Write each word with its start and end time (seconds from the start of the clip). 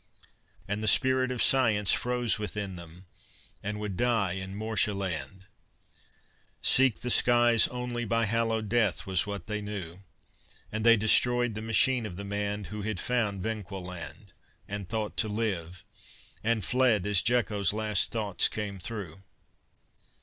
And 0.67 0.81
the 0.81 0.87
spirit 0.87 1.29
of 1.31 1.43
science 1.43 1.91
froze 1.93 2.39
within 2.39 2.75
them, 2.75 3.05
and 3.61 3.79
would 3.79 3.97
die 3.97 4.31
in 4.31 4.55
Mortia 4.57 4.95
land. 4.97 5.45
"Seek 6.63 7.01
the 7.01 7.11
skies 7.11 7.67
only 7.67 8.03
by 8.03 8.25
hallowed 8.25 8.67
Death" 8.67 9.05
was 9.05 9.27
what 9.27 9.45
they 9.45 9.61
knew. 9.61 9.99
And 10.71 10.83
they 10.83 10.97
destroyed 10.97 11.53
the 11.53 11.61
machine 11.61 12.07
of 12.07 12.15
the 12.15 12.23
man 12.25 12.63
who 12.63 12.81
had 12.81 12.99
found 12.99 13.43
Venquil 13.43 13.85
land 13.85 14.33
and 14.67 14.89
thought 14.89 15.17
to 15.17 15.27
live 15.27 15.85
and 16.43 16.65
fled 16.65 17.05
as 17.05 17.21
Jeko's 17.21 17.71
last 17.71 18.09
thoughts 18.09 18.47
came 18.47 18.79
through. 18.79 19.21